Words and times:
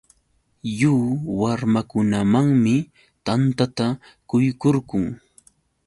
Lliw 0.75 1.01
warmakunamanmi 1.41 2.75
tantata 3.25 3.87
quykurqun. 4.29 5.05